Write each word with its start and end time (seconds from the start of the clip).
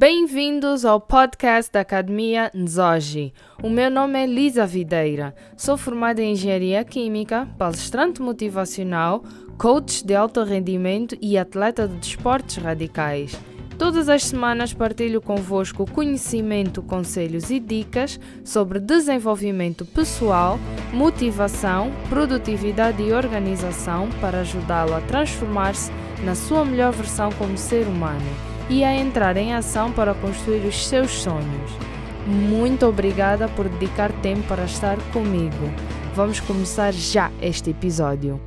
Bem-vindos 0.00 0.84
ao 0.84 1.00
podcast 1.00 1.72
da 1.72 1.80
Academia 1.80 2.52
Nzoji. 2.54 3.34
O 3.60 3.68
meu 3.68 3.90
nome 3.90 4.22
é 4.22 4.26
Lisa 4.26 4.64
Videira. 4.64 5.34
Sou 5.56 5.76
formada 5.76 6.22
em 6.22 6.34
Engenharia 6.34 6.84
Química, 6.84 7.48
palestrante 7.58 8.22
motivacional, 8.22 9.24
coach 9.58 10.06
de 10.06 10.14
alto 10.14 10.44
rendimento 10.44 11.16
e 11.20 11.36
atleta 11.36 11.88
de 11.88 11.96
desportos 11.96 12.58
radicais. 12.58 13.36
Todas 13.76 14.08
as 14.08 14.22
semanas 14.22 14.72
partilho 14.72 15.20
convosco 15.20 15.84
conhecimento, 15.90 16.80
conselhos 16.80 17.50
e 17.50 17.58
dicas 17.58 18.20
sobre 18.44 18.78
desenvolvimento 18.78 19.84
pessoal, 19.84 20.60
motivação, 20.92 21.90
produtividade 22.08 23.02
e 23.02 23.12
organização 23.12 24.08
para 24.20 24.42
ajudá-lo 24.42 24.94
a 24.94 25.00
transformar-se 25.00 25.90
na 26.22 26.36
sua 26.36 26.64
melhor 26.64 26.92
versão 26.92 27.32
como 27.32 27.58
ser 27.58 27.84
humano 27.88 28.47
e 28.70 28.84
a 28.84 28.94
entrar 28.94 29.36
em 29.36 29.54
ação 29.54 29.92
para 29.92 30.14
construir 30.14 30.66
os 30.66 30.86
seus 30.86 31.10
sonhos. 31.10 31.70
Muito 32.26 32.84
obrigada 32.86 33.48
por 33.48 33.68
dedicar 33.68 34.12
tempo 34.20 34.46
para 34.46 34.64
estar 34.64 34.98
comigo. 35.12 35.56
Vamos 36.14 36.40
começar 36.40 36.92
já 36.92 37.32
este 37.40 37.70
episódio. 37.70 38.40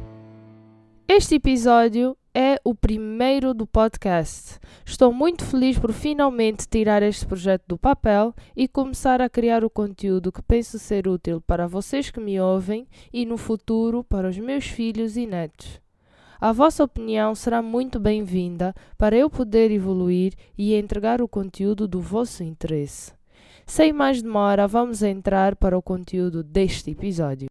Este 1.07 1.35
episódio 1.35 2.15
é 2.33 2.57
o 2.63 2.73
primeiro 2.73 3.53
do 3.53 3.65
podcast. 3.65 4.59
Estou 4.85 5.11
muito 5.11 5.43
feliz 5.43 5.77
por 5.77 5.91
finalmente 5.91 6.67
tirar 6.67 7.01
este 7.03 7.25
projeto 7.25 7.63
do 7.67 7.77
papel 7.77 8.33
e 8.55 8.67
começar 8.67 9.21
a 9.21 9.29
criar 9.29 9.65
o 9.65 9.69
conteúdo 9.69 10.31
que 10.31 10.41
penso 10.41 10.79
ser 10.79 11.07
útil 11.07 11.41
para 11.41 11.67
vocês 11.67 12.09
que 12.09 12.19
me 12.19 12.39
ouvem 12.39 12.87
e 13.11 13.25
no 13.25 13.35
futuro 13.35 14.03
para 14.03 14.29
os 14.29 14.37
meus 14.37 14.65
filhos 14.65 15.17
e 15.17 15.25
netos. 15.25 15.81
A 16.43 16.51
vossa 16.51 16.83
opinião 16.83 17.35
será 17.35 17.61
muito 17.61 17.99
bem-vinda 17.99 18.73
para 18.97 19.15
eu 19.15 19.29
poder 19.29 19.69
evoluir 19.69 20.33
e 20.57 20.73
entregar 20.73 21.21
o 21.21 21.27
conteúdo 21.27 21.87
do 21.87 22.01
vosso 22.01 22.43
interesse. 22.43 23.13
Sem 23.63 23.93
mais 23.93 24.23
demora, 24.23 24.67
vamos 24.67 25.03
entrar 25.03 25.55
para 25.55 25.77
o 25.77 25.83
conteúdo 25.83 26.41
deste 26.41 26.89
episódio. 26.89 27.45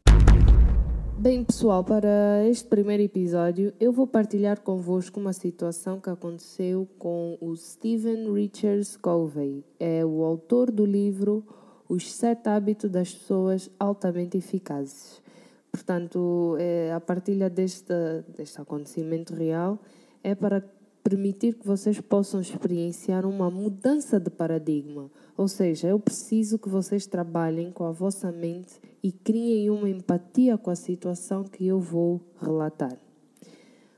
Bem, 1.16 1.44
pessoal, 1.44 1.84
para 1.84 2.44
este 2.48 2.66
primeiro 2.66 3.04
episódio 3.04 3.72
eu 3.78 3.92
vou 3.92 4.08
partilhar 4.08 4.60
convosco 4.60 5.20
uma 5.20 5.32
situação 5.32 6.00
que 6.00 6.10
aconteceu 6.10 6.88
com 6.98 7.38
o 7.40 7.54
Stephen 7.54 8.32
Richards 8.34 8.96
Covey. 8.96 9.64
É 9.78 10.04
o 10.04 10.24
autor 10.24 10.68
do 10.72 10.84
livro 10.84 11.46
Os 11.88 12.12
Sete 12.12 12.48
Hábitos 12.48 12.90
das 12.90 13.14
Pessoas 13.14 13.70
Altamente 13.78 14.36
Eficazes. 14.36 15.22
Portanto, 15.70 16.56
é, 16.58 16.92
a 16.92 17.00
partilha 17.00 17.48
deste, 17.48 17.94
deste 18.36 18.60
acontecimento 18.60 19.34
real 19.34 19.78
é 20.22 20.34
para 20.34 20.62
permitir 21.02 21.54
que 21.54 21.66
vocês 21.66 22.00
possam 22.00 22.40
experienciar 22.40 23.24
uma 23.24 23.50
mudança 23.50 24.20
de 24.20 24.30
paradigma. 24.30 25.10
Ou 25.36 25.48
seja, 25.48 25.88
eu 25.88 25.98
preciso 25.98 26.58
que 26.58 26.68
vocês 26.68 27.06
trabalhem 27.06 27.70
com 27.70 27.84
a 27.84 27.90
vossa 27.90 28.30
mente 28.30 28.80
e 29.02 29.10
criem 29.10 29.70
uma 29.70 29.88
empatia 29.88 30.58
com 30.58 30.70
a 30.70 30.76
situação 30.76 31.44
que 31.44 31.66
eu 31.66 31.80
vou 31.80 32.20
relatar. 32.40 32.96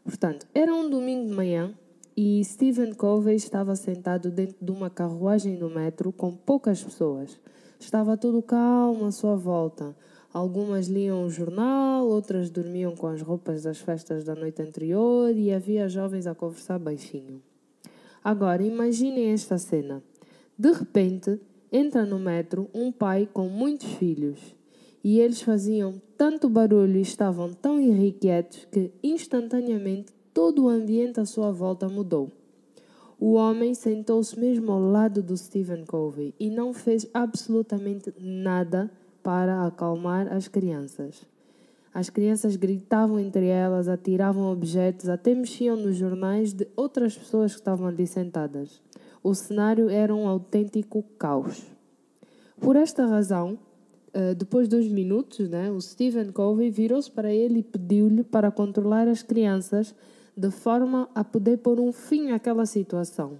Portanto, 0.04 0.46
era 0.54 0.72
um 0.74 0.88
domingo 0.88 1.28
de 1.28 1.34
manhã 1.34 1.74
e 2.16 2.44
Stephen 2.44 2.94
Covey 2.94 3.36
estava 3.36 3.74
sentado 3.74 4.30
dentro 4.30 4.56
de 4.60 4.70
uma 4.70 4.90
carruagem 4.90 5.56
no 5.56 5.70
metro 5.70 6.12
com 6.12 6.34
poucas 6.34 6.82
pessoas. 6.82 7.40
Estava 7.78 8.16
tudo 8.16 8.42
calmo 8.42 9.06
à 9.06 9.10
sua 9.10 9.34
volta. 9.34 9.96
Algumas 10.32 10.86
liam 10.86 11.26
o 11.26 11.30
jornal, 11.30 12.08
outras 12.08 12.48
dormiam 12.48 12.96
com 12.96 13.06
as 13.06 13.20
roupas 13.20 13.64
das 13.64 13.78
festas 13.78 14.24
da 14.24 14.34
noite 14.34 14.62
anterior 14.62 15.36
e 15.36 15.52
havia 15.52 15.88
jovens 15.88 16.26
a 16.26 16.34
conversar 16.34 16.78
baixinho. 16.78 17.42
Agora 18.24 18.62
imaginem 18.62 19.30
esta 19.30 19.58
cena. 19.58 20.02
De 20.56 20.72
repente, 20.72 21.38
entra 21.70 22.06
no 22.06 22.18
metro 22.18 22.70
um 22.72 22.90
pai 22.90 23.28
com 23.30 23.46
muitos 23.48 23.88
filhos 23.94 24.38
e 25.04 25.20
eles 25.20 25.42
faziam 25.42 26.00
tanto 26.16 26.48
barulho 26.48 26.96
e 26.96 27.02
estavam 27.02 27.52
tão 27.52 27.78
irrequietos 27.78 28.66
que 28.70 28.90
instantaneamente 29.02 30.12
todo 30.32 30.64
o 30.64 30.68
ambiente 30.68 31.20
à 31.20 31.26
sua 31.26 31.52
volta 31.52 31.88
mudou. 31.88 32.30
O 33.20 33.34
homem 33.34 33.74
sentou-se 33.74 34.38
mesmo 34.38 34.72
ao 34.72 34.80
lado 34.80 35.22
do 35.22 35.36
Stephen 35.36 35.84
Covey 35.84 36.34
e 36.40 36.48
não 36.48 36.72
fez 36.72 37.06
absolutamente 37.12 38.12
nada 38.18 38.90
para 39.22 39.66
acalmar 39.66 40.32
as 40.32 40.48
crianças. 40.48 41.26
As 41.94 42.08
crianças 42.08 42.56
gritavam 42.56 43.20
entre 43.20 43.46
elas, 43.46 43.86
atiravam 43.86 44.50
objetos, 44.50 45.08
até 45.08 45.34
mexiam 45.34 45.76
nos 45.76 45.96
jornais 45.96 46.52
de 46.52 46.66
outras 46.74 47.16
pessoas 47.16 47.52
que 47.52 47.60
estavam 47.60 47.86
ali 47.86 48.06
sentadas. 48.06 48.80
O 49.22 49.34
cenário 49.34 49.90
era 49.90 50.14
um 50.14 50.26
autêntico 50.26 51.04
caos. 51.18 51.62
Por 52.58 52.76
esta 52.76 53.06
razão, 53.06 53.58
eh, 54.14 54.34
depois 54.34 54.68
de 54.68 54.76
uns 54.76 54.88
minutos, 54.88 55.48
né, 55.48 55.70
o 55.70 55.80
Stephen 55.80 56.32
Covey 56.32 56.70
virou-se 56.70 57.10
para 57.10 57.32
ele 57.32 57.58
e 57.58 57.62
pediu-lhe 57.62 58.24
para 58.24 58.50
controlar 58.50 59.06
as 59.06 59.22
crianças 59.22 59.94
de 60.36 60.50
forma 60.50 61.08
a 61.14 61.22
poder 61.22 61.58
pôr 61.58 61.78
um 61.78 61.92
fim 61.92 62.30
àquela 62.30 62.64
situação. 62.64 63.38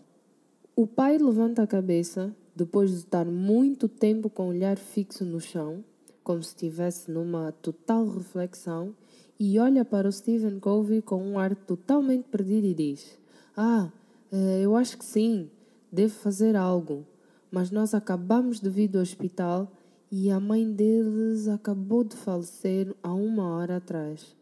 O 0.77 0.87
pai 0.87 1.19
levanta 1.19 1.63
a 1.63 1.67
cabeça 1.67 2.35
depois 2.55 2.91
de 2.91 2.97
estar 2.99 3.25
muito 3.25 3.89
tempo 3.89 4.29
com 4.29 4.45
o 4.45 4.49
olhar 4.49 4.77
fixo 4.77 5.25
no 5.25 5.41
chão, 5.41 5.85
como 6.23 6.43
se 6.43 6.51
estivesse 6.51 7.11
numa 7.11 7.53
total 7.53 8.07
reflexão, 8.09 8.95
e 9.39 9.59
olha 9.59 9.85
para 9.85 10.09
o 10.09 10.13
Stephen 10.13 10.61
Covey 10.61 11.03
com 11.03 11.23
um 11.23 11.39
ar 11.39 11.57
totalmente 11.57 12.25
perdido 12.29 12.67
e 12.67 12.75
diz: 12.75 13.19
Ah, 13.57 13.91
eh, 14.31 14.61
eu 14.63 14.77
acho 14.77 14.99
que 14.99 15.05
sim, 15.05 15.51
devo 15.91 16.15
fazer 16.15 16.55
algo, 16.55 17.05
mas 17.51 17.71
nós 17.71 17.95
acabamos 17.95 18.61
de 18.61 18.71
vir 18.71 18.89
do 18.89 18.99
hospital 18.99 19.73
e 20.11 20.31
a 20.31 20.39
mãe 20.39 20.71
deles 20.71 21.49
acabou 21.49 22.05
de 22.05 22.17
falecer 22.17 22.95
há 23.03 23.13
uma 23.13 23.57
hora 23.57 23.79
atrás. 23.79 24.37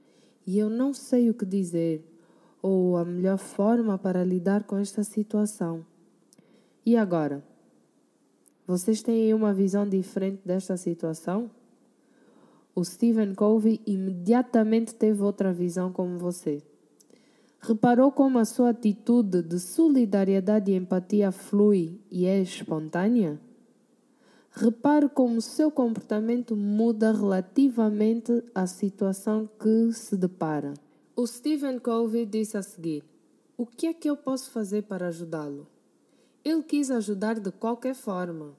E 0.47 0.59
eu 0.59 0.69
não 0.69 0.93
sei 0.93 1.31
o 1.31 1.34
que 1.34 1.47
dizer 1.47 2.04
ou 2.62 2.97
a 2.97 3.04
melhor 3.04 3.38
forma 3.38 3.97
para 3.97 4.25
lidar 4.25 4.65
com 4.65 4.76
esta 4.76 5.03
situação. 5.03 5.84
E 6.84 6.97
agora? 6.97 7.50
Vocês 8.66 9.03
têm 9.03 9.34
uma 9.34 9.53
visão 9.53 9.88
diferente 9.88 10.41
desta 10.44 10.76
situação? 10.76 11.50
O 12.75 12.84
Stephen 12.84 13.34
Covey 13.34 13.81
imediatamente 13.87 14.94
teve 14.94 15.22
outra 15.22 15.53
visão 15.53 15.93
como 15.93 16.19
você. 16.19 16.62
Reparou 17.60 18.10
como 18.10 18.38
a 18.38 18.44
sua 18.44 18.70
atitude 18.70 19.43
de 19.43 19.59
solidariedade 19.59 20.70
e 20.70 20.76
empatia 20.76 21.31
flui 21.31 22.00
e 22.10 22.25
é 22.25 22.41
espontânea? 22.41 23.38
Repare 24.53 25.09
como 25.09 25.41
seu 25.41 25.70
comportamento 25.70 26.56
muda 26.56 27.12
relativamente 27.12 28.43
à 28.54 28.66
situação 28.66 29.49
que 29.59 29.93
se 29.93 30.16
depara. 30.16 30.75
O 31.15 31.26
Stephen 31.26 31.78
Covey 31.78 32.25
disse 32.25 32.56
a 32.56 32.62
seguir: 32.62 33.04
O 33.56 33.66
que 33.66 33.88
é 33.88 33.94
que 33.94 34.09
eu 34.09 34.16
posso 34.16 34.50
fazer 34.50 34.82
para 34.82 35.09
ajudá-lo? 35.09 35.66
Ele 36.44 36.62
quis 36.62 36.90
ajudar 36.90 37.38
de 37.38 37.50
qualquer 37.52 37.94
forma. 37.94 38.56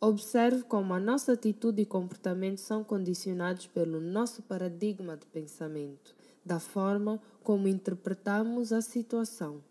Observe 0.00 0.64
como 0.64 0.92
a 0.92 0.98
nossa 0.98 1.32
atitude 1.32 1.80
e 1.80 1.86
comportamento 1.86 2.58
são 2.58 2.82
condicionados 2.82 3.68
pelo 3.68 4.00
nosso 4.00 4.42
paradigma 4.42 5.16
de 5.16 5.24
pensamento, 5.26 6.14
da 6.44 6.58
forma 6.58 7.20
como 7.42 7.68
interpretamos 7.68 8.72
a 8.72 8.82
situação. 8.82 9.62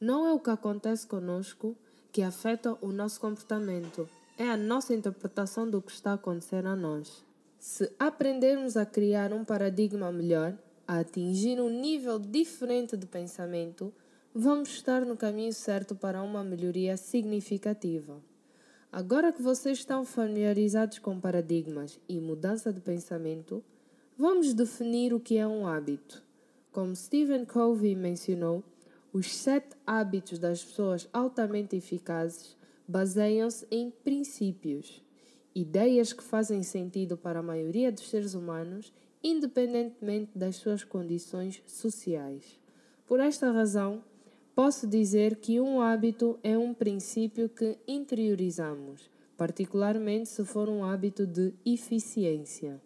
Não 0.00 0.26
é 0.26 0.32
o 0.32 0.38
que 0.38 0.50
acontece 0.50 1.06
conosco 1.06 1.76
que 2.12 2.22
afeta 2.22 2.78
o 2.80 2.92
nosso 2.92 3.20
comportamento, 3.20 4.08
é 4.38 4.48
a 4.48 4.56
nossa 4.56 4.94
interpretação 4.94 5.68
do 5.68 5.82
que 5.82 5.90
está 5.90 6.12
a 6.12 6.14
acontecer 6.14 6.64
a 6.66 6.76
nós. 6.76 7.24
Se 7.58 7.90
aprendermos 7.98 8.76
a 8.76 8.86
criar 8.86 9.32
um 9.32 9.44
paradigma 9.44 10.12
melhor, 10.12 10.56
a 10.86 11.00
atingir 11.00 11.60
um 11.60 11.68
nível 11.68 12.18
diferente 12.18 12.96
de 12.96 13.06
pensamento, 13.06 13.92
vamos 14.38 14.68
estar 14.68 15.02
no 15.02 15.16
caminho 15.16 15.52
certo 15.54 15.94
para 15.94 16.22
uma 16.22 16.44
melhoria 16.44 16.94
significativa. 16.98 18.22
Agora 18.92 19.32
que 19.32 19.40
vocês 19.40 19.78
estão 19.78 20.04
familiarizados 20.04 20.98
com 20.98 21.18
paradigmas 21.18 21.98
e 22.06 22.20
mudança 22.20 22.70
de 22.70 22.78
pensamento, 22.78 23.64
vamos 24.14 24.52
definir 24.52 25.14
o 25.14 25.20
que 25.20 25.38
é 25.38 25.46
um 25.46 25.66
hábito. 25.66 26.22
Como 26.70 26.94
Stephen 26.94 27.46
Covey 27.46 27.94
mencionou, 27.94 28.62
os 29.10 29.34
sete 29.34 29.74
hábitos 29.86 30.38
das 30.38 30.62
pessoas 30.62 31.08
altamente 31.14 31.74
eficazes 31.74 32.58
baseiam-se 32.86 33.66
em 33.70 33.90
princípios, 33.90 35.02
ideias 35.54 36.12
que 36.12 36.22
fazem 36.22 36.62
sentido 36.62 37.16
para 37.16 37.38
a 37.38 37.42
maioria 37.42 37.90
dos 37.90 38.10
seres 38.10 38.34
humanos, 38.34 38.92
independentemente 39.24 40.36
das 40.36 40.56
suas 40.56 40.84
condições 40.84 41.62
sociais. 41.66 42.60
Por 43.06 43.18
esta 43.18 43.50
razão, 43.50 44.04
Posso 44.56 44.86
dizer 44.86 45.36
que 45.36 45.60
um 45.60 45.82
hábito 45.82 46.38
é 46.42 46.56
um 46.56 46.72
princípio 46.72 47.46
que 47.46 47.76
interiorizamos, 47.86 49.10
particularmente 49.36 50.30
se 50.30 50.46
for 50.46 50.66
um 50.70 50.82
hábito 50.82 51.26
de 51.26 51.52
eficiência. 51.62 52.80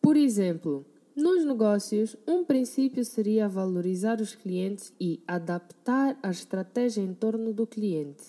Por 0.00 0.16
exemplo, 0.16 0.84
nos 1.14 1.44
negócios, 1.44 2.16
um 2.26 2.44
princípio 2.44 3.04
seria 3.04 3.48
valorizar 3.48 4.20
os 4.20 4.34
clientes 4.34 4.92
e 5.00 5.22
adaptar 5.24 6.18
a 6.20 6.32
estratégia 6.32 7.00
em 7.00 7.14
torno 7.14 7.52
do 7.52 7.64
cliente. 7.64 8.24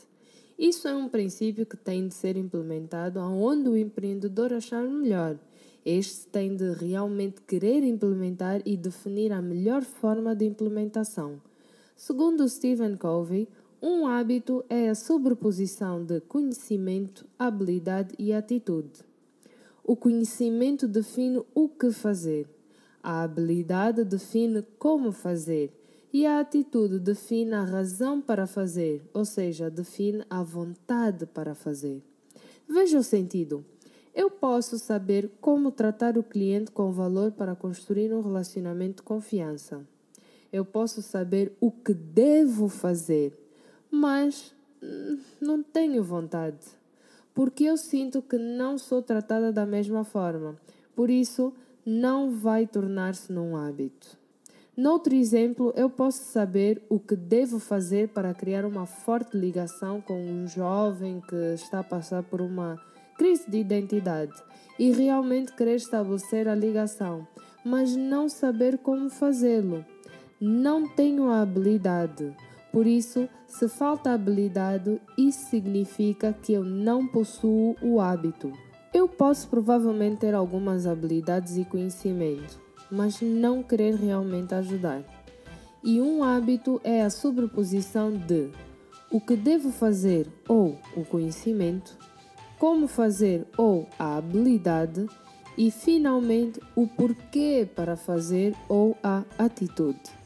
Isso 0.56 0.88
é 0.88 0.96
um 0.96 1.10
princípio 1.10 1.66
que 1.66 1.76
tem 1.76 2.08
de 2.08 2.14
ser 2.14 2.38
implementado 2.38 3.20
aonde 3.20 3.68
o 3.68 3.76
empreendedor 3.76 4.54
achar 4.54 4.84
melhor. 4.84 5.40
Este 5.84 6.28
tem 6.28 6.56
de 6.56 6.72
realmente 6.74 7.42
querer 7.42 7.84
implementar 7.84 8.62
e 8.64 8.78
definir 8.78 9.32
a 9.32 9.42
melhor 9.42 9.82
forma 9.82 10.36
de 10.36 10.46
implementação. 10.46 11.42
Segundo 12.06 12.50
Stephen 12.50 12.98
Covey, 12.98 13.48
um 13.82 14.06
hábito 14.06 14.66
é 14.70 14.90
a 14.90 14.94
sobreposição 14.94 16.04
de 16.04 16.20
conhecimento, 16.20 17.26
habilidade 17.40 18.14
e 18.20 18.34
atitude. 18.34 19.06
O 19.86 19.96
conhecimento 19.96 20.86
define 20.86 21.42
o 21.56 21.70
que 21.70 21.92
fazer, 21.92 22.46
a 23.02 23.24
habilidade 23.24 24.04
define 24.04 24.66
como 24.78 25.14
fazer 25.14 25.72
e 26.12 26.26
a 26.26 26.42
atitude 26.42 27.00
define 27.00 27.54
a 27.54 27.64
razão 27.64 28.20
para 28.20 28.46
fazer, 28.46 29.02
ou 29.14 29.24
seja, 29.24 29.70
define 29.70 30.26
a 30.30 30.44
vontade 30.44 31.26
para 31.26 31.56
fazer. 31.56 32.04
Veja 32.68 33.00
o 33.00 33.04
sentido. 33.04 33.64
Eu 34.14 34.30
posso 34.30 34.78
saber 34.78 35.32
como 35.40 35.72
tratar 35.72 36.18
o 36.18 36.24
cliente 36.24 36.70
com 36.70 36.92
valor 36.92 37.32
para 37.32 37.56
construir 37.56 38.14
um 38.14 38.20
relacionamento 38.20 38.98
de 38.98 39.04
confiança. 39.04 39.88
Eu 40.54 40.64
posso 40.64 41.02
saber 41.02 41.52
o 41.60 41.72
que 41.72 41.96
devo 41.96 42.70
fazer, 42.70 43.36
mas 43.90 44.54
hum, 44.84 45.18
não 45.42 45.64
tenho 45.64 46.04
vontade, 46.04 46.60
porque 47.34 47.64
eu 47.64 47.76
sinto 47.76 48.22
que 48.22 48.38
não 48.38 48.78
sou 48.78 49.02
tratada 49.02 49.52
da 49.52 49.66
mesma 49.66 50.04
forma. 50.04 50.56
Por 50.96 51.10
isso, 51.10 51.52
não 51.84 52.30
vai 52.30 52.68
tornar-se 52.68 53.34
num 53.34 53.58
hábito. 53.58 54.16
Noutro 54.78 55.16
exemplo, 55.16 55.74
eu 55.76 55.90
posso 55.90 56.24
saber 56.24 56.84
o 56.88 57.00
que 57.00 57.16
devo 57.16 57.58
fazer 57.58 58.10
para 58.10 58.32
criar 58.32 58.64
uma 58.64 58.86
forte 58.86 59.36
ligação 59.36 60.02
com 60.02 60.22
um 60.24 60.48
jovem 60.48 61.20
que 61.22 61.56
está 61.56 61.80
a 61.80 61.84
passar 61.84 62.22
por 62.22 62.42
uma 62.42 62.80
crise 63.18 63.50
de 63.50 63.58
identidade 63.58 64.34
e 64.78 64.92
realmente 64.92 65.52
querer 65.54 65.78
estabelecer 65.78 66.48
a 66.48 66.54
ligação, 66.54 67.28
mas 67.66 67.96
não 67.96 68.30
saber 68.30 68.78
como 68.78 69.10
fazê-lo. 69.10 69.84
Não 70.46 70.90
tenho 70.90 71.32
habilidade. 71.32 72.36
Por 72.70 72.86
isso, 72.86 73.30
se 73.48 73.70
falta 73.70 74.12
habilidade, 74.12 75.00
isso 75.18 75.46
significa 75.46 76.34
que 76.34 76.52
eu 76.52 76.66
não 76.66 77.08
possuo 77.08 77.78
o 77.82 78.02
hábito. 78.02 78.52
Eu 78.94 79.08
posso 79.08 79.48
provavelmente 79.48 80.18
ter 80.18 80.36
algumas 80.36 80.86
habilidades 80.86 81.56
e 81.56 81.64
conhecimento, 81.64 82.60
mas 82.92 83.22
não 83.22 83.64
querer 83.64 83.96
realmente 83.96 84.54
ajudar. 84.54 85.02
E 85.82 86.02
um 86.02 86.26
hábito 86.26 86.82
é 86.84 87.04
a 87.04 87.10
sobreposição 87.10 88.12
de 88.12 88.50
o 89.10 89.22
que 89.22 89.38
devo 89.38 89.72
fazer 89.72 90.28
ou 90.46 90.78
o 90.94 91.06
conhecimento 91.06 91.98
como 92.60 92.86
fazer 92.86 93.48
ou 93.58 93.88
a 93.98 94.18
habilidade 94.18 95.08
e 95.58 95.72
finalmente 95.72 96.60
o 96.76 96.86
porquê 96.86 97.66
para 97.74 97.96
fazer 97.96 98.54
ou 98.68 98.98
a 99.02 99.24
atitude. 99.38 100.23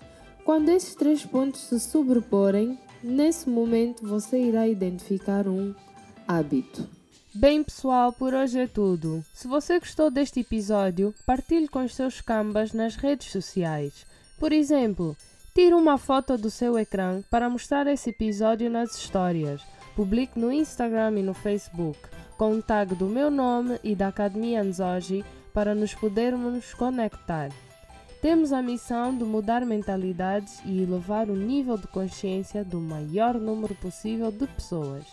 Quando 0.47 0.69
esses 0.69 0.95
três 0.95 1.25
pontos 1.25 1.59
se 1.59 1.77
sobreporem, 1.77 2.79
nesse 3.03 3.49
momento 3.49 4.07
você 4.07 4.39
irá 4.39 4.65
identificar 4.65 5.45
um 5.45 5.75
hábito. 6.25 6.87
Bem, 7.35 7.61
pessoal, 7.61 8.13
por 8.13 8.33
hoje 8.33 8.57
é 8.61 8.65
tudo. 8.65 9.21
Se 9.33 9.45
você 9.45 9.77
gostou 9.77 10.09
deste 10.09 10.39
episódio, 10.39 11.13
partilhe 11.25 11.67
com 11.67 11.83
os 11.83 11.93
seus 11.93 12.21
cambas 12.21 12.71
nas 12.71 12.95
redes 12.95 13.29
sociais. 13.29 14.05
Por 14.39 14.53
exemplo, 14.53 15.17
tire 15.53 15.73
uma 15.73 15.97
foto 15.97 16.37
do 16.37 16.49
seu 16.49 16.79
ecrã 16.79 17.21
para 17.29 17.49
mostrar 17.49 17.85
esse 17.85 18.11
episódio 18.11 18.69
nas 18.69 18.95
histórias. 18.95 19.61
Publique 19.97 20.39
no 20.39 20.49
Instagram 20.49 21.19
e 21.19 21.23
no 21.23 21.33
Facebook 21.33 21.99
com 22.37 22.53
o 22.53 22.63
tag 22.63 22.95
do 22.95 23.07
meu 23.07 23.29
nome 23.29 23.81
e 23.83 23.93
da 23.97 24.07
Academia 24.07 24.61
Anzoji 24.61 25.25
para 25.53 25.75
nos 25.75 25.93
podermos 25.93 26.73
conectar. 26.73 27.49
Temos 28.21 28.51
a 28.51 28.63
missão 28.63 29.15
de 29.15 29.23
mudar 29.23 29.63
mentalidades 29.63 30.59
e 30.65 30.81
elevar 30.81 31.29
o 31.29 31.35
nível 31.35 31.77
de 31.77 31.87
consciência 31.87 32.63
do 32.65 32.79
maior 32.79 33.35
número 33.35 33.75
possível 33.75 34.31
de 34.31 34.47
pessoas. 34.47 35.05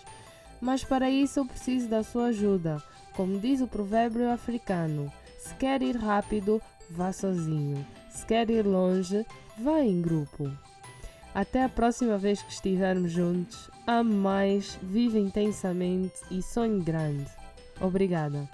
Mas 0.60 0.82
para 0.82 1.10
isso 1.10 1.40
eu 1.40 1.44
preciso 1.44 1.88
da 1.88 2.02
sua 2.02 2.26
ajuda. 2.26 2.82
Como 3.14 3.38
diz 3.38 3.60
o 3.60 3.68
provérbio 3.68 4.30
africano: 4.30 5.12
se 5.38 5.54
quer 5.56 5.82
ir 5.82 5.96
rápido, 5.96 6.62
vá 6.90 7.12
sozinho. 7.12 7.86
Se 8.08 8.24
quer 8.24 8.48
ir 8.50 8.66
longe, 8.66 9.26
vá 9.58 9.80
em 9.80 10.00
grupo. 10.00 10.50
Até 11.34 11.64
a 11.64 11.68
próxima 11.68 12.16
vez 12.16 12.42
que 12.42 12.52
estivermos 12.52 13.12
juntos. 13.12 13.70
Ame 13.86 14.14
mais, 14.14 14.78
viva 14.82 15.18
intensamente 15.18 16.14
e 16.30 16.40
sonhe 16.40 16.80
grande. 16.82 17.26
Obrigada. 17.80 18.48